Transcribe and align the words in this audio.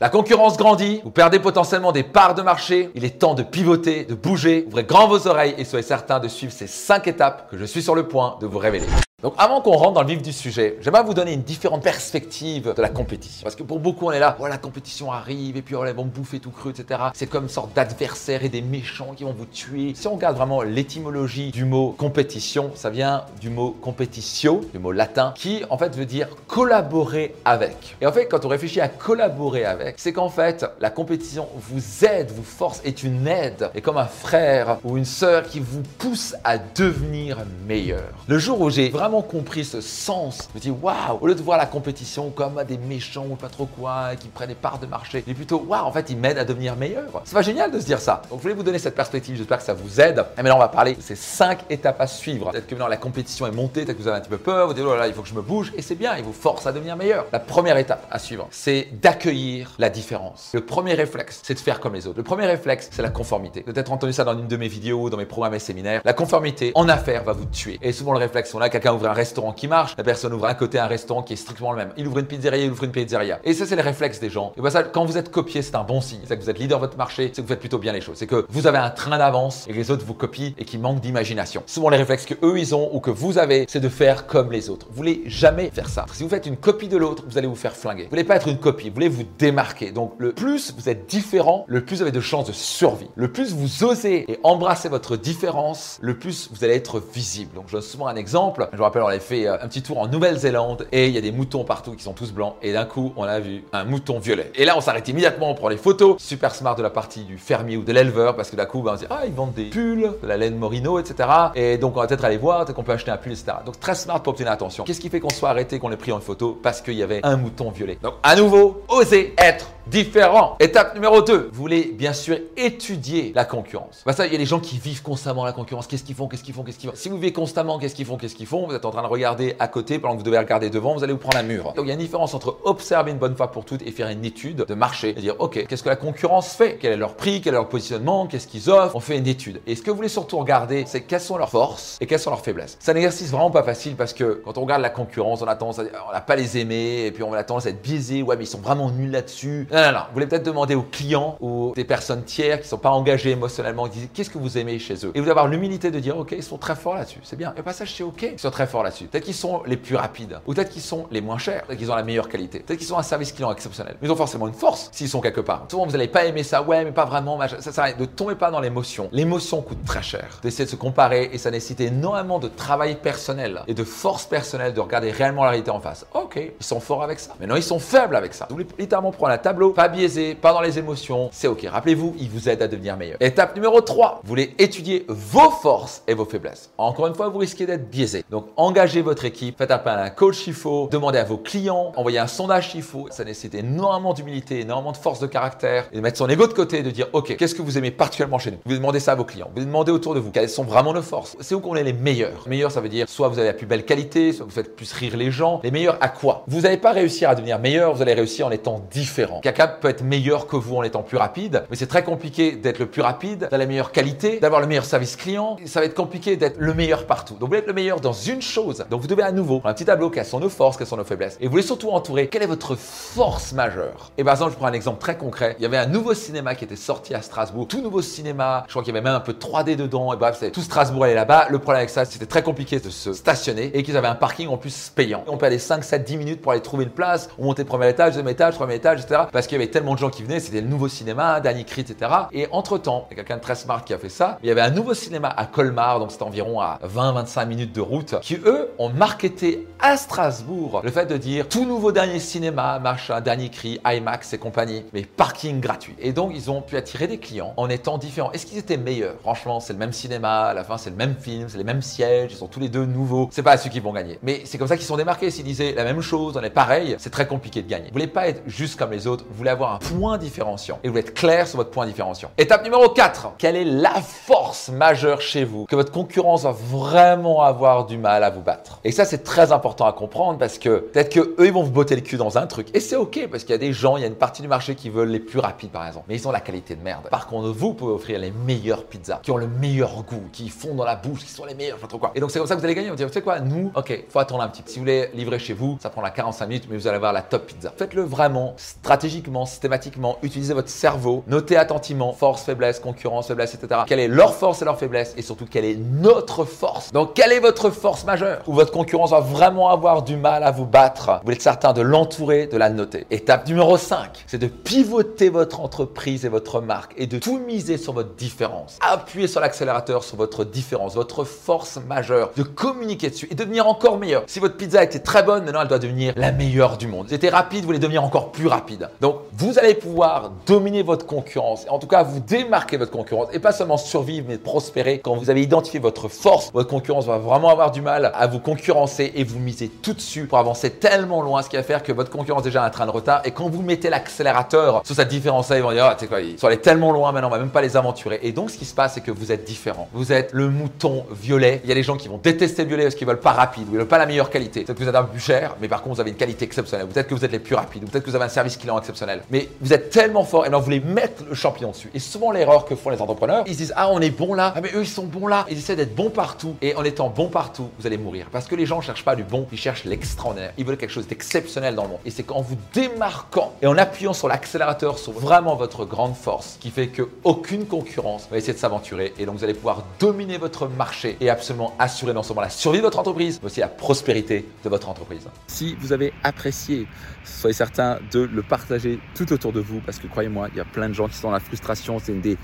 La 0.00 0.08
concurrence 0.08 0.56
grandit, 0.56 1.00
vous 1.04 1.12
perdez 1.12 1.38
potentiellement 1.38 1.92
des 1.92 2.02
parts 2.02 2.34
de 2.34 2.42
marché, 2.42 2.90
il 2.96 3.04
est 3.04 3.20
temps 3.20 3.34
de 3.34 3.44
pivoter, 3.44 4.04
de 4.04 4.16
bouger, 4.16 4.64
ouvrez 4.66 4.82
grand 4.82 5.06
vos 5.06 5.28
oreilles 5.28 5.54
et 5.56 5.64
soyez 5.64 5.84
certain 5.84 6.18
de 6.18 6.26
suivre 6.26 6.52
ces 6.52 6.66
5 6.66 7.06
étapes 7.06 7.48
que 7.48 7.56
je 7.56 7.64
suis 7.64 7.80
sur 7.80 7.94
le 7.94 8.08
point 8.08 8.36
de 8.40 8.46
vous 8.48 8.58
révéler. 8.58 8.88
Donc 9.24 9.32
avant 9.38 9.62
qu'on 9.62 9.72
rentre 9.72 9.94
dans 9.94 10.02
le 10.02 10.08
vif 10.08 10.20
du 10.20 10.34
sujet, 10.34 10.76
j'aimerais 10.82 11.02
vous 11.02 11.14
donner 11.14 11.32
une 11.32 11.40
différente 11.40 11.82
perspective 11.82 12.74
de 12.76 12.82
la 12.82 12.90
compétition. 12.90 13.42
Parce 13.42 13.56
que 13.56 13.62
pour 13.62 13.80
beaucoup, 13.80 14.08
on 14.08 14.12
est 14.12 14.18
là, 14.18 14.36
voilà, 14.38 14.56
la 14.56 14.58
compétition 14.58 15.10
arrive 15.12 15.56
et 15.56 15.62
puis 15.62 15.74
oh, 15.74 15.86
ils 15.86 15.94
vont 15.94 16.04
bouffer 16.04 16.40
tout 16.40 16.50
cru, 16.50 16.72
etc. 16.72 17.00
C'est 17.14 17.26
comme 17.26 17.44
une 17.44 17.48
sorte 17.48 17.72
d'adversaire 17.72 18.44
et 18.44 18.50
des 18.50 18.60
méchants 18.60 19.14
qui 19.16 19.24
vont 19.24 19.32
vous 19.32 19.46
tuer. 19.46 19.94
Si 19.94 20.06
on 20.08 20.16
regarde 20.16 20.36
vraiment 20.36 20.60
l'étymologie 20.60 21.52
du 21.52 21.64
mot 21.64 21.94
compétition, 21.96 22.72
ça 22.74 22.90
vient 22.90 23.24
du 23.40 23.48
mot 23.48 23.70
competitio, 23.70 24.60
du 24.74 24.78
mot 24.78 24.92
latin, 24.92 25.32
qui 25.34 25.62
en 25.70 25.78
fait 25.78 25.96
veut 25.96 26.04
dire 26.04 26.28
collaborer 26.46 27.34
avec. 27.46 27.96
Et 28.02 28.06
en 28.06 28.12
fait, 28.12 28.26
quand 28.26 28.44
on 28.44 28.48
réfléchit 28.48 28.82
à 28.82 28.88
collaborer 28.88 29.64
avec, 29.64 29.94
c'est 29.96 30.12
qu'en 30.12 30.28
fait, 30.28 30.66
la 30.80 30.90
compétition 30.90 31.48
vous 31.56 32.04
aide, 32.04 32.30
vous 32.30 32.42
force, 32.42 32.82
est 32.84 33.02
une 33.02 33.26
aide, 33.26 33.70
et 33.74 33.80
comme 33.80 33.96
un 33.96 34.04
frère 34.04 34.76
ou 34.84 34.98
une 34.98 35.06
sœur 35.06 35.44
qui 35.44 35.60
vous 35.60 35.82
pousse 35.96 36.36
à 36.44 36.58
devenir 36.58 37.38
meilleur. 37.66 38.10
Le 38.28 38.38
jour 38.38 38.60
où 38.60 38.68
j'ai 38.68 38.90
vraiment 38.90 39.13
compris 39.22 39.64
ce 39.64 39.80
sens. 39.80 40.48
Je 40.52 40.58
me 40.58 40.60
dis, 40.60 40.70
waouh, 40.70 41.18
au 41.20 41.26
lieu 41.26 41.34
de 41.34 41.42
voir 41.42 41.58
la 41.58 41.66
compétition 41.66 42.30
comme 42.30 42.62
des 42.64 42.78
méchants 42.78 43.26
ou 43.30 43.36
pas 43.36 43.48
trop 43.48 43.66
quoi, 43.66 44.16
qui 44.18 44.28
prennent 44.28 44.48
des 44.48 44.54
parts 44.54 44.78
de 44.78 44.86
marché, 44.86 45.24
mais 45.26 45.34
plutôt, 45.34 45.64
waouh, 45.66 45.84
en 45.84 45.92
fait, 45.92 46.10
ils 46.10 46.16
m'aident 46.16 46.38
à 46.38 46.44
devenir 46.44 46.76
meilleur. 46.76 47.22
C'est 47.24 47.34
pas 47.34 47.42
génial 47.42 47.70
de 47.70 47.80
se 47.80 47.86
dire 47.86 48.00
ça. 48.00 48.22
Donc, 48.30 48.38
je 48.38 48.42
voulais 48.42 48.54
vous 48.54 48.62
donner 48.62 48.78
cette 48.78 48.94
perspective. 48.94 49.36
J'espère 49.36 49.58
que 49.58 49.64
ça 49.64 49.74
vous 49.74 50.00
aide. 50.00 50.24
Et 50.38 50.42
maintenant, 50.42 50.56
on 50.56 50.60
va 50.60 50.68
parler 50.68 50.94
de 50.94 51.02
ces 51.02 51.16
cinq 51.16 51.60
étapes 51.70 52.00
à 52.00 52.06
suivre. 52.06 52.50
Peut-être 52.50 52.66
que 52.66 52.74
maintenant 52.74 52.88
la 52.88 52.96
compétition 52.96 53.46
est 53.46 53.52
montée, 53.52 53.84
peut-être 53.84 53.96
que 53.96 54.02
vous 54.02 54.08
avez 54.08 54.18
un 54.18 54.20
petit 54.20 54.30
peu 54.30 54.38
peur, 54.38 54.66
vous 54.66 54.74
dites, 54.74 54.84
oh 54.86 54.94
là, 54.96 55.06
il 55.06 55.14
faut 55.14 55.22
que 55.22 55.28
je 55.28 55.34
me 55.34 55.42
bouge. 55.42 55.72
Et 55.76 55.82
c'est 55.82 55.94
bien, 55.94 56.16
il 56.16 56.24
vous 56.24 56.32
force 56.32 56.66
à 56.66 56.72
devenir 56.72 56.96
meilleur. 56.96 57.26
La 57.32 57.40
première 57.40 57.76
étape 57.76 58.06
à 58.10 58.18
suivre, 58.18 58.48
c'est 58.50 58.88
d'accueillir 59.00 59.72
la 59.78 59.90
différence. 59.90 60.50
Le 60.54 60.60
premier 60.64 60.94
réflexe, 60.94 61.40
c'est 61.42 61.54
de 61.54 61.58
faire 61.58 61.80
comme 61.80 61.94
les 61.94 62.06
autres. 62.06 62.18
Le 62.18 62.24
premier 62.24 62.46
réflexe, 62.46 62.88
c'est 62.90 63.02
la 63.02 63.10
conformité. 63.10 63.60
Peut-être 63.62 63.92
entendu 63.92 64.12
ça 64.12 64.24
dans 64.24 64.38
une 64.38 64.48
de 64.48 64.56
mes 64.56 64.68
vidéos, 64.68 65.10
dans 65.10 65.16
mes 65.16 65.26
programmes 65.26 65.54
et 65.54 65.58
séminaires. 65.58 66.00
La 66.04 66.12
conformité 66.12 66.72
en 66.74 66.88
affaires 66.88 67.24
va 67.24 67.32
vous 67.32 67.46
tuer. 67.46 67.78
Et 67.82 67.92
souvent, 67.92 68.12
le 68.12 68.18
réflexe, 68.18 68.54
on 68.54 68.60
a 68.60 68.68
quelqu'un 68.68 68.93
ouvre 68.94 69.06
un 69.06 69.12
restaurant 69.12 69.52
qui 69.52 69.68
marche, 69.68 69.94
la 69.96 70.04
personne 70.04 70.32
ouvre 70.32 70.46
à 70.46 70.54
côté 70.54 70.78
un 70.78 70.86
restaurant 70.86 71.22
qui 71.22 71.34
est 71.34 71.36
strictement 71.36 71.72
le 71.72 71.78
même. 71.78 71.92
Il 71.96 72.06
ouvre 72.06 72.18
une 72.18 72.26
pizzeria, 72.26 72.64
il 72.64 72.70
ouvre 72.70 72.84
une 72.84 72.92
pizzeria. 72.92 73.40
Et 73.44 73.54
ça, 73.54 73.66
c'est 73.66 73.76
les 73.76 73.82
réflexes 73.82 74.20
des 74.20 74.30
gens. 74.30 74.52
Et 74.56 74.60
bah 74.60 74.70
ça, 74.70 74.82
quand 74.82 75.04
vous 75.04 75.18
êtes 75.18 75.30
copié, 75.30 75.62
c'est 75.62 75.74
un 75.74 75.84
bon 75.84 76.00
signe. 76.00 76.20
C'est 76.26 76.36
que 76.36 76.42
vous 76.42 76.50
êtes 76.50 76.58
leader 76.58 76.78
de 76.78 76.86
votre 76.86 76.96
marché, 76.96 77.30
c'est 77.32 77.36
que 77.36 77.42
vous 77.42 77.48
faites 77.48 77.60
plutôt 77.60 77.78
bien 77.78 77.92
les 77.92 78.00
choses. 78.00 78.16
C'est 78.16 78.26
que 78.26 78.46
vous 78.48 78.66
avez 78.66 78.78
un 78.78 78.90
train 78.90 79.18
d'avance 79.18 79.66
et 79.68 79.72
les 79.72 79.90
autres 79.90 80.04
vous 80.04 80.14
copient 80.14 80.52
et 80.58 80.64
qui 80.64 80.78
manquent 80.78 81.00
d'imagination. 81.00 81.62
Souvent, 81.66 81.88
les 81.88 81.96
réflexes 81.96 82.26
que 82.26 82.34
eux 82.42 82.58
ils 82.58 82.74
ont 82.74 82.94
ou 82.94 83.00
que 83.00 83.10
vous 83.10 83.38
avez, 83.38 83.66
c'est 83.68 83.80
de 83.80 83.88
faire 83.88 84.26
comme 84.26 84.52
les 84.52 84.70
autres. 84.70 84.86
Vous 84.90 84.96
voulez 84.96 85.22
jamais 85.26 85.70
faire 85.70 85.88
ça. 85.88 86.06
Si 86.12 86.22
vous 86.22 86.28
faites 86.28 86.46
une 86.46 86.56
copie 86.56 86.88
de 86.88 86.96
l'autre, 86.96 87.24
vous 87.28 87.38
allez 87.38 87.46
vous 87.46 87.54
faire 87.54 87.74
flinguer. 87.76 88.04
Vous 88.04 88.10
voulez 88.10 88.24
pas 88.24 88.36
être 88.36 88.48
une 88.48 88.58
copie, 88.58 88.88
vous 88.88 88.94
voulez 88.94 89.08
vous 89.08 89.24
démarquer. 89.38 89.90
Donc, 89.90 90.14
le 90.18 90.32
plus 90.32 90.74
vous 90.76 90.88
êtes 90.88 91.06
différent, 91.06 91.64
le 91.68 91.84
plus 91.84 91.96
vous 91.96 92.02
avez 92.02 92.12
de 92.12 92.20
chances 92.20 92.46
de 92.46 92.52
survie. 92.52 93.08
Le 93.14 93.30
plus 93.30 93.52
vous 93.52 93.84
osez 93.84 94.30
et 94.30 94.38
embrassez 94.42 94.88
votre 94.88 95.16
différence, 95.16 95.98
le 96.00 96.18
plus 96.18 96.50
vous 96.52 96.64
allez 96.64 96.74
être 96.74 97.02
visible. 97.12 97.54
Donc, 97.54 97.64
je 97.68 97.72
donne 97.72 97.82
souvent 97.82 98.06
un 98.06 98.16
exemple. 98.16 98.68
Me 98.84 98.88
rappelle, 98.88 99.02
on 99.02 99.08
avait 99.08 99.18
fait 99.18 99.46
euh, 99.46 99.54
un 99.60 99.68
petit 99.68 99.82
tour 99.82 99.98
en 99.98 100.06
Nouvelle-Zélande 100.06 100.86
et 100.92 101.08
il 101.08 101.14
y 101.14 101.18
a 101.18 101.20
des 101.20 101.32
moutons 101.32 101.64
partout 101.64 101.92
qui 101.92 102.02
sont 102.02 102.12
tous 102.12 102.32
blancs 102.32 102.54
et 102.62 102.72
d'un 102.72 102.84
coup 102.84 103.12
on 103.16 103.24
a 103.24 103.40
vu 103.40 103.64
un 103.72 103.84
mouton 103.84 104.18
violet. 104.18 104.52
Et 104.54 104.64
là 104.64 104.74
on 104.76 104.80
s'arrête 104.80 105.08
immédiatement, 105.08 105.50
on 105.50 105.54
prend 105.54 105.68
les 105.68 105.76
photos, 105.76 106.16
super 106.18 106.54
smart 106.54 106.76
de 106.76 106.82
la 106.82 106.90
partie 106.90 107.24
du 107.24 107.38
fermier 107.38 107.76
ou 107.76 107.82
de 107.82 107.92
l'éleveur 107.92 108.36
parce 108.36 108.50
que 108.50 108.56
d'un 108.56 108.66
coup 108.66 108.82
ben, 108.82 108.92
on 108.92 108.96
se 108.96 109.02
dit 109.02 109.06
ah 109.10 109.22
ils 109.26 109.32
vendent 109.32 109.54
des 109.54 109.70
pulls, 109.70 110.12
de 110.22 110.26
la 110.26 110.36
laine 110.36 110.56
Morino, 110.56 110.98
etc. 110.98 111.28
Et 111.54 111.78
donc 111.78 111.96
on 111.96 112.00
va 112.00 112.06
peut-être 112.06 112.24
aller 112.24 112.36
voir, 112.36 112.64
peut-être 112.64 112.76
qu'on 112.76 112.82
peut 112.82 112.92
acheter 112.92 113.10
un 113.10 113.16
pull, 113.16 113.32
etc. 113.32 113.52
Donc 113.64 113.80
très 113.80 113.94
smart 113.94 114.22
pour 114.22 114.32
obtenir 114.32 114.52
attention. 114.52 114.84
Qu'est-ce 114.84 115.00
qui 115.00 115.08
fait 115.08 115.20
qu'on 115.20 115.30
soit 115.30 115.50
arrêté, 115.50 115.78
qu'on 115.78 115.90
ait 115.90 115.96
pris 115.96 116.12
en 116.12 116.20
photo? 116.20 116.58
Parce 116.62 116.80
qu'il 116.80 116.94
y 116.94 117.02
avait 117.02 117.20
un 117.22 117.36
mouton 117.36 117.70
violet. 117.70 117.98
Donc 118.02 118.14
à 118.22 118.36
nouveau, 118.36 118.82
osez 118.88 119.34
être 119.38 119.73
différent. 119.86 120.56
Étape 120.60 120.94
numéro 120.94 121.22
2, 121.22 121.50
vous 121.52 121.60
voulez 121.60 121.84
bien 121.84 122.12
sûr 122.12 122.38
étudier 122.56 123.32
la 123.34 123.44
concurrence. 123.44 124.02
Bah 124.06 124.12
ça, 124.12 124.26
il 124.26 124.32
y 124.32 124.34
a 124.34 124.38
des 124.38 124.46
gens 124.46 124.60
qui 124.60 124.78
vivent 124.78 125.02
constamment 125.02 125.44
la 125.44 125.52
concurrence. 125.52 125.86
Qu'est-ce 125.86 126.04
qu'ils 126.04 126.14
font? 126.14 126.28
Qu'est-ce 126.28 126.42
qu'ils 126.42 126.54
font? 126.54 126.62
Qu'est-ce 126.62 126.78
qu'ils 126.78 126.90
font? 126.90 126.96
Si 126.96 127.08
vous 127.08 127.16
vivez 127.16 127.32
constamment, 127.32 127.78
qu'est-ce 127.78 127.94
qu'ils 127.94 128.06
font? 128.06 128.16
Qu'est-ce 128.16 128.34
qu'ils 128.34 128.46
font? 128.46 128.66
Vous 128.66 128.74
êtes 128.74 128.84
en 128.84 128.90
train 128.90 129.02
de 129.02 129.08
regarder 129.08 129.56
à 129.58 129.68
côté 129.68 129.98
pendant 129.98 130.14
que 130.14 130.18
vous 130.18 130.24
devez 130.24 130.38
regarder 130.38 130.70
devant, 130.70 130.94
vous 130.94 131.04
allez 131.04 131.12
vous 131.12 131.18
prendre 131.18 131.36
un 131.36 131.42
mur. 131.42 131.72
Donc 131.74 131.84
il 131.84 131.88
y 131.88 131.90
a 131.90 131.94
une 131.94 132.00
différence 132.00 132.34
entre 132.34 132.58
observer 132.64 133.10
une 133.10 133.18
bonne 133.18 133.36
fois 133.36 133.50
pour 133.50 133.64
toutes 133.64 133.82
et 133.82 133.90
faire 133.90 134.08
une 134.08 134.24
étude 134.24 134.64
de 134.66 134.74
marché 134.74 135.10
et 135.10 135.20
dire 135.20 135.36
ok, 135.38 135.66
qu'est-ce 135.66 135.82
que 135.82 135.88
la 135.88 135.96
concurrence 135.96 136.54
fait? 136.54 136.78
Quel 136.80 136.92
est 136.92 136.96
leur 136.96 137.14
prix? 137.14 137.40
Quel 137.40 137.54
est 137.54 137.56
leur 137.56 137.68
positionnement? 137.68 138.26
Qu'est-ce 138.26 138.46
qu'ils 138.46 138.70
offrent? 138.70 138.96
On 138.96 139.00
fait 139.00 139.18
une 139.18 139.26
étude. 139.26 139.60
Et 139.66 139.76
ce 139.76 139.82
que 139.82 139.90
vous 139.90 139.96
voulez 139.96 140.08
surtout 140.08 140.38
regarder, 140.38 140.84
c'est 140.86 141.02
quelles 141.02 141.20
sont 141.20 141.36
leurs 141.36 141.50
forces 141.50 141.98
et 142.00 142.06
quelles 142.06 142.20
sont 142.20 142.30
leurs 142.30 142.40
faiblesses. 142.40 142.76
C'est 142.80 142.92
un 142.92 142.96
exercice 142.96 143.30
vraiment 143.30 143.50
pas 143.50 143.62
facile 143.62 143.96
parce 143.96 144.12
que 144.12 144.40
quand 144.44 144.58
on 144.58 144.62
regarde 144.62 144.82
la 144.82 144.90
concurrence, 144.90 145.42
on 145.42 145.46
a 145.46 145.56
tendance 145.56 145.78
à 145.78 145.82
on 146.08 146.12
n'a 146.12 146.20
pas 146.20 146.36
les 146.36 146.58
aimer 146.58 147.04
et 147.06 147.12
puis 147.12 147.22
on 147.22 147.32
a 147.32 147.44
tendance 147.44 147.66
à 147.66 147.70
être 147.70 147.82
biaisé. 147.82 148.22
Ouais, 148.22 148.36
mais 148.36 148.44
ils 148.44 148.48
sont 148.48 148.60
vraiment 148.60 148.90
nuls 148.90 149.10
là-dessus. 149.10 149.68
Non, 149.74 149.80
non, 149.82 149.90
non. 149.92 149.98
Vous 150.06 150.14
voulez 150.14 150.26
peut-être 150.28 150.44
demander 150.44 150.76
aux 150.76 150.84
clients 150.84 151.36
ou 151.40 151.72
des 151.74 151.82
personnes 151.82 152.22
tiers 152.22 152.60
qui 152.60 152.68
sont 152.68 152.78
pas 152.78 152.90
engagées 152.90 153.32
émotionnellement, 153.32 153.88
qu'est-ce 154.14 154.30
que 154.30 154.38
vous 154.38 154.56
aimez 154.56 154.78
chez 154.78 154.94
eux? 155.04 155.10
Et 155.16 155.20
vous 155.20 155.28
avoir 155.28 155.48
l'humilité 155.48 155.90
de 155.90 155.98
dire 155.98 156.16
ok, 156.16 156.32
ils 156.36 156.44
sont 156.44 156.58
très 156.58 156.76
forts 156.76 156.94
là-dessus. 156.94 157.18
C'est 157.24 157.34
bien. 157.34 157.52
Et 157.56 157.62
pas 157.62 157.72
ça, 157.72 157.84
c'est 157.84 158.04
ok. 158.04 158.22
Ils 158.22 158.38
sont 158.38 158.52
très 158.52 158.68
forts 158.68 158.84
là-dessus. 158.84 159.06
Peut-être 159.06 159.24
qu'ils 159.24 159.34
sont 159.34 159.64
les 159.66 159.76
plus 159.76 159.96
rapides 159.96 160.38
ou 160.46 160.54
peut-être 160.54 160.70
qu'ils 160.70 160.80
sont 160.80 161.08
les 161.10 161.20
moins 161.20 161.38
chers, 161.38 161.64
peut-être 161.64 161.80
qu'ils 161.80 161.90
ont 161.90 161.96
la 161.96 162.04
meilleure 162.04 162.28
qualité, 162.28 162.60
peut-être 162.60 162.78
qu'ils 162.78 162.94
ont 162.94 162.98
un 162.98 163.02
service 163.02 163.32
client 163.32 163.50
exceptionnel. 163.50 163.96
Mais 164.00 164.06
ils 164.06 164.12
ont 164.12 164.16
forcément 164.16 164.46
une 164.46 164.54
force 164.54 164.90
s'ils 164.92 165.08
sont 165.08 165.20
quelque 165.20 165.40
part. 165.40 165.64
Souvent, 165.68 165.86
vous 165.86 165.92
n'allez 165.92 166.06
pas 166.06 166.24
aimer 166.24 166.44
ça, 166.44 166.62
ouais, 166.62 166.84
mais 166.84 166.92
pas 166.92 167.04
vraiment. 167.04 167.40
Ça 167.58 167.72
sert 167.72 167.98
Ne 167.98 168.04
tombez 168.04 168.36
pas 168.36 168.52
dans 168.52 168.60
l'émotion. 168.60 169.08
L'émotion 169.10 169.60
coûte 169.60 169.84
très 169.84 170.04
cher. 170.04 170.38
D'essayer 170.44 170.66
de 170.66 170.70
se 170.70 170.76
comparer 170.76 171.30
et 171.32 171.38
ça 171.38 171.50
nécessite 171.50 171.80
énormément 171.80 172.38
de 172.38 172.46
travail 172.46 172.94
personnel 172.94 173.62
et 173.66 173.74
de 173.74 173.82
force 173.82 174.26
personnelle 174.26 174.72
de 174.72 174.80
regarder 174.80 175.10
réellement 175.10 175.42
la 175.42 175.50
réalité 175.50 175.72
en 175.72 175.80
face. 175.80 176.06
Ok, 176.14 176.36
ils 176.36 176.64
sont 176.64 176.78
forts 176.78 177.02
avec 177.02 177.18
ça. 177.18 177.32
Maintenant, 177.40 177.56
ils 177.56 177.62
sont 177.64 177.80
faibles 177.80 178.14
avec 178.14 178.34
ça. 178.34 178.46
Vous 178.48 178.54
voulez 178.54 178.68
littéralement 178.78 179.10
prendre 179.10 179.32
un 179.32 179.38
pas 179.70 179.88
biaisé, 179.88 180.34
pas 180.34 180.52
dans 180.52 180.60
les 180.60 180.78
émotions. 180.78 181.28
C'est 181.32 181.48
ok. 181.48 181.66
Rappelez-vous, 181.70 182.14
ils 182.18 182.28
vous 182.28 182.48
aident 182.48 182.62
à 182.62 182.68
devenir 182.68 182.96
meilleur. 182.96 183.16
Étape 183.20 183.54
numéro 183.54 183.80
3. 183.80 184.20
Vous 184.22 184.28
voulez 184.28 184.54
étudier 184.58 185.04
vos 185.08 185.50
forces 185.50 186.02
et 186.06 186.14
vos 186.14 186.24
faiblesses. 186.24 186.70
Encore 186.78 187.06
une 187.06 187.14
fois, 187.14 187.28
vous 187.28 187.38
risquez 187.38 187.66
d'être 187.66 187.88
biaisé. 187.88 188.24
Donc, 188.30 188.46
engagez 188.56 189.02
votre 189.02 189.24
équipe, 189.24 189.58
faites 189.58 189.70
appel 189.70 189.94
à 189.94 190.02
un 190.02 190.10
coach 190.10 190.50
faut, 190.52 190.88
demandez 190.90 191.18
à 191.18 191.24
vos 191.24 191.38
clients, 191.38 191.92
envoyez 191.96 192.18
un 192.18 192.26
sondage 192.26 192.74
faut. 192.82 193.06
Ça 193.10 193.24
nécessite 193.24 193.54
énormément 193.54 194.12
d'humilité, 194.14 194.60
énormément 194.60 194.92
de 194.92 194.96
force 194.96 195.20
de 195.20 195.26
caractère 195.26 195.88
et 195.92 195.96
de 195.96 196.00
mettre 196.00 196.18
son 196.18 196.28
ego 196.28 196.46
de 196.46 196.52
côté 196.52 196.78
et 196.78 196.82
de 196.82 196.90
dire 196.90 197.08
ok, 197.12 197.36
qu'est-ce 197.36 197.54
que 197.54 197.62
vous 197.62 197.78
aimez 197.78 197.90
particulièrement 197.90 198.38
chez 198.38 198.50
nous? 198.50 198.58
Vous 198.64 198.74
demandez 198.74 199.00
ça 199.00 199.12
à 199.12 199.14
vos 199.14 199.24
clients. 199.24 199.50
Vous 199.54 199.64
demandez 199.64 199.92
autour 199.92 200.14
de 200.14 200.20
vous 200.20 200.30
quelles 200.30 200.48
sont 200.48 200.64
vraiment 200.64 200.92
nos 200.92 201.02
forces? 201.02 201.36
C'est 201.40 201.54
où 201.54 201.60
qu'on 201.60 201.76
est 201.76 201.84
les 201.84 201.92
meilleurs? 201.92 202.44
Meilleurs, 202.46 202.72
ça 202.72 202.80
veut 202.80 202.88
dire 202.88 203.08
soit 203.08 203.28
vous 203.28 203.38
avez 203.38 203.48
la 203.48 203.54
plus 203.54 203.66
belle 203.66 203.84
qualité, 203.84 204.32
soit 204.32 204.44
vous 204.44 204.52
faites 204.52 204.74
plus 204.74 204.92
rire 204.92 205.16
les 205.16 205.30
gens. 205.30 205.60
Les 205.62 205.70
meilleurs 205.70 205.98
à 206.00 206.08
quoi? 206.08 206.44
Vous 206.48 206.62
n'allez 206.62 206.76
pas 206.76 206.92
réussir 206.92 207.28
à 207.30 207.34
devenir 207.34 207.58
meilleur, 207.58 207.94
vous 207.94 208.02
allez 208.02 208.14
réussir 208.14 208.46
en 208.46 208.50
étant 208.50 208.82
différent. 208.90 209.40
Quelqu'un 209.54 209.72
peut 209.80 209.88
être 209.88 210.02
meilleur 210.02 210.48
que 210.48 210.56
vous 210.56 210.74
en 210.74 210.82
étant 210.82 211.02
plus 211.02 211.16
rapide, 211.16 211.62
mais 211.70 211.76
c'est 211.76 211.86
très 211.86 212.02
compliqué 212.02 212.56
d'être 212.56 212.80
le 212.80 212.86
plus 212.86 213.02
rapide, 213.02 213.40
d'avoir 213.42 213.60
la 213.60 213.66
meilleure 213.66 213.92
qualité, 213.92 214.40
d'avoir 214.40 214.60
le 214.60 214.66
meilleur 214.66 214.84
service 214.84 215.14
client. 215.14 215.58
Ça 215.64 215.78
va 215.78 215.86
être 215.86 215.94
compliqué 215.94 216.36
d'être 216.36 216.56
le 216.58 216.74
meilleur 216.74 217.06
partout. 217.06 217.34
Donc 217.34 217.42
vous 217.42 217.46
voulez 217.46 217.60
être 217.60 217.68
le 217.68 217.72
meilleur 217.72 218.00
dans 218.00 218.12
une 218.12 218.42
chose. 218.42 218.84
Donc 218.90 219.00
vous 219.00 219.06
devez 219.06 219.22
à 219.22 219.30
nouveau 219.30 219.62
un 219.64 219.72
petit 219.72 219.84
tableau 219.84 220.10
quelles 220.10 220.24
sont 220.26 220.40
nos 220.40 220.48
forces, 220.48 220.76
quelles 220.76 220.88
sont 220.88 220.96
nos 220.96 221.04
faiblesses. 221.04 221.36
Et 221.40 221.44
vous 221.44 221.52
voulez 221.52 221.62
surtout 221.62 221.90
entourer 221.90 222.26
quelle 222.26 222.42
est 222.42 222.48
votre 222.48 222.74
force 222.74 223.52
majeure. 223.52 224.10
Et 224.18 224.24
par 224.24 224.32
exemple, 224.32 224.50
je 224.50 224.56
prends 224.56 224.66
un 224.66 224.72
exemple 224.72 225.00
très 225.00 225.16
concret. 225.16 225.54
Il 225.60 225.62
y 225.62 225.66
avait 225.66 225.78
un 225.78 225.86
nouveau 225.86 226.14
cinéma 226.14 226.56
qui 226.56 226.64
était 226.64 226.74
sorti 226.74 227.14
à 227.14 227.22
Strasbourg, 227.22 227.68
tout 227.68 227.80
nouveau 227.80 228.02
cinéma. 228.02 228.64
Je 228.66 228.72
crois 228.72 228.82
qu'il 228.82 228.92
y 228.92 228.96
avait 228.96 229.04
même 229.04 229.14
un 229.14 229.20
peu 229.20 229.34
de 229.34 229.38
3D 229.38 229.76
dedans. 229.76 230.12
Et 230.12 230.16
bref, 230.16 230.36
c'est 230.40 230.50
tout 230.50 230.62
Strasbourg 230.62 231.04
allait 231.04 231.14
là-bas. 231.14 231.46
Le 231.50 231.60
problème 231.60 231.78
avec 231.78 231.90
ça, 231.90 232.04
c'était 232.04 232.26
très 232.26 232.42
compliqué 232.42 232.80
de 232.80 232.90
se 232.90 233.12
stationner 233.12 233.70
et 233.72 233.84
qu'ils 233.84 233.96
avaient 233.96 234.08
un 234.08 234.16
parking 234.16 234.48
en 234.48 234.56
plus 234.56 234.90
payant. 234.92 235.22
Et 235.28 235.30
on 235.30 235.36
perdait 235.36 235.58
5, 235.58 235.84
7, 235.84 236.02
10 236.02 236.16
minutes 236.16 236.42
pour 236.42 236.50
aller 236.50 236.60
trouver 236.60 236.82
une 236.82 236.90
place. 236.90 237.30
On 237.38 237.44
montait 237.44 237.62
premier 237.62 237.88
étage, 237.88 238.14
deuxième 238.14 238.28
étage, 238.28 238.54
troisième 238.54 238.78
étage, 238.78 239.02
etc. 239.02 239.22
Parce 239.30 239.43
qu'il 239.46 239.58
y 239.58 239.60
avait 239.60 239.70
tellement 239.70 239.94
de 239.94 239.98
gens 239.98 240.10
qui 240.10 240.22
venaient. 240.22 240.40
C'était 240.40 240.60
le 240.60 240.68
nouveau 240.68 240.88
cinéma, 240.88 241.40
Danny 241.40 241.64
Crit, 241.64 241.82
etc. 241.82 242.10
Et 242.32 242.48
entre 242.50 242.78
temps, 242.78 243.06
il 243.10 243.16
y 243.16 243.20
a 243.20 243.22
quelqu'un 243.22 243.36
de 243.36 243.42
très 243.42 243.54
smart 243.54 243.84
qui 243.84 243.92
a 243.92 243.98
fait 243.98 244.08
ça. 244.08 244.38
Il 244.42 244.48
y 244.48 244.52
avait 244.52 244.60
un 244.60 244.70
nouveau 244.70 244.94
cinéma 244.94 245.28
à 245.28 245.46
Colmar, 245.46 246.00
donc 246.00 246.12
c'était 246.12 246.24
environ 246.24 246.60
à 246.60 246.78
20-25 246.86 247.46
minutes 247.46 247.74
de 247.74 247.80
route, 247.80 248.16
qui 248.20 248.36
eux 248.44 248.70
ont 248.78 248.90
marketé 248.90 249.66
à 249.80 249.96
Strasbourg 249.96 250.80
le 250.82 250.90
fait 250.90 251.06
de 251.06 251.16
dire 251.16 251.48
tout 251.48 251.64
nouveau 251.64 251.92
dernier 251.92 252.20
cinéma, 252.20 252.78
machin, 252.78 253.20
dernier 253.20 253.50
cri, 253.50 253.80
IMAX 253.84 254.32
et 254.32 254.38
compagnie, 254.38 254.84
mais 254.92 255.02
parking 255.02 255.60
gratuit. 255.60 255.94
Et 255.98 256.12
donc 256.12 256.32
ils 256.34 256.50
ont 256.50 256.62
pu 256.62 256.76
attirer 256.76 257.06
des 257.06 257.18
clients 257.18 257.54
en 257.56 257.68
étant 257.68 257.98
différents. 257.98 258.32
Est-ce 258.32 258.46
qu'ils 258.46 258.58
étaient 258.58 258.76
meilleurs? 258.76 259.16
Franchement, 259.20 259.60
c'est 259.60 259.72
le 259.72 259.78
même 259.78 259.92
cinéma, 259.92 260.44
à 260.44 260.54
la 260.54 260.64
fin 260.64 260.78
c'est 260.78 260.90
le 260.90 260.96
même 260.96 261.14
film, 261.18 261.48
c'est 261.48 261.58
les 261.58 261.64
mêmes 261.64 261.82
sièges, 261.82 262.32
ils 262.32 262.36
sont 262.36 262.48
tous 262.48 262.60
les 262.60 262.68
deux 262.68 262.86
nouveaux. 262.86 263.28
C'est 263.32 263.42
pas 263.42 263.56
ceux 263.56 263.70
qui 263.70 263.80
vont 263.80 263.92
gagner. 263.92 264.18
Mais 264.22 264.42
c'est 264.44 264.58
comme 264.58 264.68
ça 264.68 264.76
qu'ils 264.76 264.86
sont 264.86 264.96
démarqués. 264.96 265.30
S'ils 265.30 265.44
disaient 265.44 265.72
la 265.72 265.84
même 265.84 266.00
chose, 266.00 266.36
on 266.36 266.42
est 266.42 266.50
pareil, 266.50 266.96
c'est 266.98 267.10
très 267.10 267.26
compliqué 267.26 267.62
de 267.62 267.68
gagner. 267.68 267.86
Vous 267.86 267.94
voulez 267.94 268.06
pas 268.06 268.28
être 268.28 268.42
juste 268.46 268.78
comme 268.78 268.90
les 268.90 269.06
autres, 269.06 269.24
vous 269.34 269.38
voulez 269.38 269.50
avoir 269.50 269.72
un 269.72 269.78
point 269.78 270.16
différenciant 270.16 270.78
et 270.84 270.86
vous 270.86 270.94
voulez 270.94 271.04
être 271.04 271.12
clair 271.12 271.48
sur 271.48 271.56
votre 271.56 271.70
point 271.70 271.86
différenciant. 271.86 272.30
Étape 272.38 272.62
numéro 272.62 272.88
4. 272.88 273.32
Quelle 273.36 273.56
est 273.56 273.64
la 273.64 273.94
force 273.94 274.68
majeure 274.68 275.20
chez 275.20 275.42
vous 275.42 275.64
que 275.64 275.74
votre 275.74 275.90
concurrence 275.90 276.44
va 276.44 276.52
vraiment 276.52 277.42
avoir 277.42 277.84
du 277.84 277.98
mal 277.98 278.22
à 278.22 278.30
vous 278.30 278.42
battre? 278.42 278.78
Et 278.84 278.92
ça, 278.92 279.04
c'est 279.04 279.24
très 279.24 279.50
important 279.50 279.86
à 279.86 279.92
comprendre 279.92 280.38
parce 280.38 280.58
que 280.58 280.78
peut-être 280.78 281.12
que 281.12 281.20
eux, 281.20 281.46
ils 281.46 281.52
vont 281.52 281.64
vous 281.64 281.72
botter 281.72 281.96
le 281.96 282.02
cul 282.02 282.16
dans 282.16 282.38
un 282.38 282.46
truc. 282.46 282.68
Et 282.74 282.80
c'est 282.80 282.94
ok 282.94 283.26
parce 283.28 283.42
qu'il 283.42 283.50
y 283.50 283.56
a 283.56 283.58
des 283.58 283.72
gens, 283.72 283.96
il 283.96 284.02
y 284.02 284.04
a 284.04 284.06
une 284.06 284.14
partie 284.14 284.40
du 284.40 284.46
marché 284.46 284.76
qui 284.76 284.88
veulent 284.88 285.10
les 285.10 285.18
plus 285.18 285.40
rapides 285.40 285.70
par 285.70 285.84
exemple. 285.84 286.06
Mais 286.08 286.14
ils 286.14 286.28
ont 286.28 286.32
la 286.32 286.40
qualité 286.40 286.76
de 286.76 286.82
merde. 286.82 287.08
Par 287.10 287.26
contre, 287.26 287.48
vous 287.48 287.74
pouvez 287.74 287.92
offrir 287.92 288.20
les 288.20 288.30
meilleures 288.30 288.84
pizzas 288.84 289.18
qui 289.20 289.32
ont 289.32 289.36
le 289.36 289.48
meilleur 289.48 290.04
goût, 290.04 290.28
qui 290.32 290.48
font 290.48 290.74
dans 290.74 290.84
la 290.84 290.94
bouche, 290.94 291.24
qui 291.24 291.32
sont 291.32 291.44
les 291.44 291.54
meilleurs, 291.54 291.78
je 291.78 291.82
sais 291.82 291.88
trop 291.88 291.98
quoi. 291.98 292.12
Et 292.14 292.20
donc, 292.20 292.30
c'est 292.30 292.38
comme 292.38 292.46
ça 292.46 292.54
que 292.54 292.60
vous 292.60 292.66
allez 292.66 292.76
gagner. 292.76 292.90
Vous 292.90 292.96
dire, 292.96 293.08
tu 293.08 293.14
sais 293.14 293.22
quoi, 293.22 293.40
nous, 293.40 293.72
ok, 293.74 294.04
faut 294.08 294.20
attendre 294.20 294.42
un 294.42 294.48
petit 294.48 294.62
peu. 294.62 294.70
Si 294.70 294.76
vous 294.76 294.82
voulez 294.82 295.10
livrer 295.14 295.40
chez 295.40 295.54
vous, 295.54 295.76
ça 295.80 295.90
prendra 295.90 296.10
45 296.10 296.46
minutes, 296.46 296.66
mais 296.70 296.76
vous 296.76 296.86
allez 296.86 296.96
avoir 296.96 297.12
la 297.12 297.22
top 297.22 297.46
pizza. 297.46 297.72
Faites-le 297.76 298.02
vraiment 298.02 298.54
stratégiquement 298.58 299.13
stratégiquement, 299.14 299.46
systématiquement, 299.46 300.18
utilisez 300.22 300.54
votre 300.54 300.68
cerveau, 300.68 301.22
notez 301.28 301.56
attentivement 301.56 302.12
force, 302.12 302.42
faiblesse, 302.42 302.80
concurrence, 302.80 303.28
faiblesse, 303.28 303.54
etc. 303.54 303.82
Quelle 303.86 304.00
est 304.00 304.08
leur 304.08 304.34
force 304.34 304.60
et 304.62 304.64
leur 304.64 304.76
faiblesse 304.76 305.14
et 305.16 305.22
surtout 305.22 305.46
quelle 305.48 305.64
est 305.64 305.76
notre 305.76 306.44
force? 306.44 306.90
Donc 306.92 307.14
quelle 307.14 307.30
est 307.32 307.38
votre 307.38 307.70
force 307.70 308.04
majeure? 308.04 308.42
Où 308.48 308.54
votre 308.54 308.72
concurrence 308.72 309.10
va 309.10 309.20
vraiment 309.20 309.68
avoir 309.68 310.02
du 310.02 310.16
mal 310.16 310.42
à 310.42 310.50
vous 310.50 310.66
battre? 310.66 311.20
Vous 311.24 311.32
êtes 311.32 311.42
certain 311.42 311.72
de 311.72 311.80
l'entourer, 311.80 312.46
de 312.46 312.56
la 312.56 312.70
noter? 312.70 313.06
Étape 313.10 313.46
numéro 313.46 313.76
5, 313.76 314.24
c'est 314.26 314.38
de 314.38 314.48
pivoter 314.48 315.28
votre 315.28 315.60
entreprise 315.60 316.24
et 316.24 316.28
votre 316.28 316.60
marque 316.60 316.94
et 316.96 317.06
de 317.06 317.18
tout 317.18 317.38
miser 317.38 317.76
sur 317.76 317.92
votre 317.92 318.14
différence. 318.14 318.78
Appuyez 318.80 319.28
sur 319.28 319.40
l'accélérateur 319.40 320.02
sur 320.02 320.16
votre 320.16 320.44
différence, 320.44 320.94
votre 320.94 321.22
force 321.24 321.78
majeure, 321.88 322.32
de 322.36 322.42
communiquer 322.42 323.10
dessus 323.10 323.28
et 323.30 323.34
de 323.34 323.44
devenir 323.44 323.68
encore 323.68 323.98
meilleur. 323.98 324.24
Si 324.26 324.40
votre 324.40 324.56
pizza 324.56 324.82
était 324.82 324.98
très 324.98 325.22
bonne, 325.22 325.44
maintenant 325.44 325.62
elle 325.62 325.68
doit 325.68 325.78
devenir 325.78 326.14
la 326.16 326.32
meilleure 326.32 326.78
du 326.78 326.88
monde. 326.88 327.06
C'était 327.08 327.28
rapide, 327.28 327.60
vous 327.60 327.66
voulez 327.66 327.78
devenir 327.78 328.02
encore 328.02 328.32
plus 328.32 328.48
rapide. 328.48 328.88
Donc 329.04 329.18
vous 329.36 329.58
allez 329.58 329.74
pouvoir 329.74 330.30
dominer 330.46 330.82
votre 330.82 331.04
concurrence, 331.04 331.66
en 331.68 331.78
tout 331.78 331.86
cas 331.86 332.02
vous 332.02 332.20
démarquer 332.20 332.78
votre 332.78 332.90
concurrence 332.90 333.28
et 333.34 333.38
pas 333.38 333.52
seulement 333.52 333.76
survivre 333.76 334.24
mais 334.30 334.38
prospérer. 334.38 335.00
Quand 335.04 335.14
vous 335.14 335.28
avez 335.28 335.42
identifié 335.42 335.78
votre 335.78 336.08
force, 336.08 336.50
votre 336.54 336.70
concurrence 336.70 337.04
va 337.04 337.18
vraiment 337.18 337.50
avoir 337.50 337.70
du 337.70 337.82
mal 337.82 338.12
à 338.14 338.26
vous 338.26 338.38
concurrencer 338.38 339.12
et 339.14 339.22
vous 339.22 339.38
misez 339.40 339.68
tout 339.68 339.92
dessus 339.92 340.24
pour 340.24 340.38
avancer 340.38 340.70
tellement 340.70 341.20
loin, 341.20 341.42
ce 341.42 341.50
qui 341.50 341.56
va 341.56 341.62
faire 341.62 341.82
que 341.82 341.92
votre 341.92 342.10
concurrence 342.10 342.44
déjà 342.44 342.62
a 342.62 342.66
un 342.66 342.70
train 342.70 342.86
de 342.86 342.92
retard 342.92 343.20
et 343.26 343.32
quand 343.32 343.50
vous 343.50 343.60
mettez 343.60 343.90
l'accélérateur 343.90 344.80
sur 344.86 344.94
cette 344.94 345.08
différence-là, 345.08 345.58
ils 345.58 345.62
vont 345.62 345.72
dire, 345.72 345.84
ah, 345.84 345.96
tu 345.96 346.04
sais 346.04 346.06
quoi, 346.06 346.22
ils 346.22 346.38
sont 346.38 346.46
allés 346.46 346.62
tellement 346.62 346.90
loin 346.90 347.12
maintenant, 347.12 347.28
on 347.28 347.32
va 347.32 347.38
même 347.38 347.50
pas 347.50 347.60
les 347.60 347.76
aventurer. 347.76 348.20
Et 348.22 348.32
donc 348.32 348.48
ce 348.48 348.56
qui 348.56 348.64
se 348.64 348.74
passe, 348.74 348.94
c'est 348.94 349.02
que 349.02 349.10
vous 349.10 349.32
êtes 349.32 349.44
différent. 349.44 349.86
Vous 349.92 350.12
êtes 350.12 350.32
le 350.32 350.48
mouton 350.48 351.04
violet. 351.10 351.60
Il 351.64 351.68
y 351.68 351.72
a 351.72 351.74
des 351.74 351.82
gens 351.82 351.98
qui 351.98 352.08
vont 352.08 352.16
détester 352.16 352.62
le 352.62 352.68
violet 352.68 352.84
parce 352.84 352.94
qu'ils 352.94 353.06
veulent 353.06 353.20
pas 353.20 353.32
rapide, 353.32 353.66
ils 353.70 353.76
veulent 353.76 353.86
pas 353.86 353.98
la 353.98 354.06
meilleure 354.06 354.30
qualité. 354.30 354.64
Peut-être 354.64 354.78
que 354.78 354.82
vous 354.82 354.88
êtes 354.88 354.96
un 354.96 355.02
peu 355.02 355.10
plus 355.10 355.20
cher, 355.20 355.56
mais 355.60 355.68
par 355.68 355.82
contre 355.82 355.96
vous 355.96 356.00
avez 356.00 356.12
une 356.12 356.16
qualité 356.16 356.46
exceptionnelle. 356.46 356.86
Peut-être 356.86 357.08
que 357.08 357.14
vous 357.14 357.26
êtes 357.26 357.32
les 357.32 357.38
plus 357.38 357.54
rapides, 357.54 357.86
peut-être 357.90 358.02
que 358.02 358.08
vous 358.08 358.16
avez 358.16 358.24
un 358.24 358.30
service 358.30 358.56
client 358.56 358.78
exceptionnel. 358.78 358.93
Mais 359.30 359.48
vous 359.60 359.72
êtes 359.72 359.90
tellement 359.90 360.24
fort 360.24 360.44
et 360.44 360.48
alors 360.48 360.60
vous 360.60 360.66
voulez 360.66 360.80
mettre 360.80 361.24
le 361.28 361.34
champignon 361.34 361.70
dessus. 361.70 361.90
Et 361.94 361.98
souvent 361.98 362.30
l'erreur 362.30 362.64
que 362.64 362.74
font 362.74 362.90
les 362.90 363.00
entrepreneurs, 363.00 363.44
ils 363.46 363.56
disent 363.56 363.72
ah 363.76 363.90
on 363.90 364.00
est 364.00 364.10
bon 364.10 364.34
là, 364.34 364.52
ah 364.56 364.60
mais 364.60 364.70
eux 364.74 364.82
ils 364.82 364.88
sont 364.88 365.04
bons 365.04 365.26
là. 365.26 365.46
Ils 365.50 365.58
essaient 365.58 365.76
d'être 365.76 365.94
bons 365.94 366.10
partout 366.10 366.56
et 366.62 366.74
en 366.74 366.84
étant 366.84 367.08
bons 367.08 367.28
partout, 367.28 367.68
vous 367.78 367.86
allez 367.86 367.98
mourir 367.98 368.28
parce 368.30 368.46
que 368.46 368.54
les 368.54 368.66
gens 368.66 368.80
cherchent 368.80 369.04
pas 369.04 369.16
du 369.16 369.24
bon, 369.24 369.46
ils 369.52 369.58
cherchent 369.58 369.84
l'extraordinaire. 369.84 370.52
Ils 370.58 370.64
veulent 370.64 370.76
quelque 370.76 370.90
chose 370.90 371.06
d'exceptionnel 371.06 371.74
dans 371.74 371.84
le 371.84 371.88
monde. 371.90 372.00
Et 372.04 372.10
c'est 372.10 372.22
qu'en 372.22 372.40
vous 372.40 372.56
démarquant 372.72 373.54
et 373.62 373.66
en 373.66 373.76
appuyant 373.78 374.12
sur 374.12 374.28
l'accélérateur 374.28 374.98
sur 374.98 375.12
vraiment 375.12 375.56
votre 375.56 375.84
grande 375.84 376.14
force 376.14 376.56
qui 376.60 376.70
fait 376.70 376.88
que 376.88 377.08
aucune 377.24 377.66
concurrence 377.66 378.28
va 378.30 378.36
essayer 378.36 378.52
de 378.52 378.58
s'aventurer 378.58 379.12
et 379.18 379.26
donc 379.26 379.36
vous 379.36 379.44
allez 379.44 379.54
pouvoir 379.54 379.84
dominer 379.98 380.38
votre 380.38 380.68
marché 380.68 381.16
et 381.20 381.30
absolument 381.30 381.74
assurer 381.78 382.12
non 382.12 382.22
seulement 382.22 382.42
la 382.42 382.50
survie 382.50 382.78
de 382.78 382.82
votre 382.82 382.98
entreprise, 382.98 383.40
mais 383.42 383.46
aussi 383.46 383.60
la 383.60 383.68
prospérité 383.68 384.46
de 384.64 384.68
votre 384.68 384.88
entreprise. 384.88 385.22
Si 385.46 385.74
vous 385.80 385.92
avez 385.92 386.12
apprécié, 386.22 386.86
soyez 387.24 387.54
certain 387.54 387.98
de 388.12 388.20
le 388.20 388.42
partager 388.42 388.83
tout 389.14 389.32
autour 389.32 389.52
de 389.52 389.60
vous 389.60 389.80
parce 389.80 389.98
que 389.98 390.06
croyez-moi, 390.06 390.48
il 390.52 390.56
y 390.56 390.60
a 390.60 390.64
plein 390.64 390.88
de 390.88 390.94
gens 390.94 391.08
qui 391.08 391.16
sont 391.16 391.28
dans 391.28 391.34
la 391.34 391.40
frustration, 391.40 391.98
c'est 391.98 392.12
une 392.12 392.20
des 392.20 392.36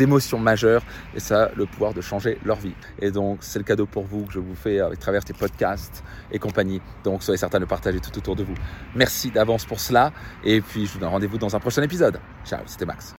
émotions 0.00 0.38
majeures 0.38 0.82
et 1.14 1.20
ça 1.20 1.44
a 1.44 1.50
le 1.54 1.66
pouvoir 1.66 1.94
de 1.94 2.00
changer 2.00 2.38
leur 2.44 2.58
vie. 2.58 2.74
Et 3.00 3.10
donc 3.10 3.38
c'est 3.40 3.58
le 3.58 3.64
cadeau 3.64 3.86
pour 3.86 4.04
vous 4.04 4.24
que 4.26 4.32
je 4.32 4.40
vous 4.40 4.54
fais 4.54 4.80
à 4.80 4.90
travers 4.96 5.24
tes 5.24 5.34
podcasts 5.34 6.02
et 6.32 6.38
compagnie. 6.38 6.80
Donc 7.04 7.22
soyez 7.22 7.38
certain 7.38 7.60
de 7.60 7.64
partager 7.64 8.00
tout 8.00 8.16
autour 8.18 8.36
de 8.36 8.44
vous. 8.44 8.54
Merci 8.94 9.30
d'avance 9.30 9.64
pour 9.64 9.80
cela 9.80 10.12
et 10.44 10.60
puis 10.60 10.86
je 10.86 10.92
vous 10.92 10.98
donne 10.98 11.10
rendez-vous 11.10 11.38
dans 11.38 11.54
un 11.54 11.60
prochain 11.60 11.82
épisode. 11.82 12.20
Ciao, 12.44 12.60
c'était 12.66 12.86
Max. 12.86 13.16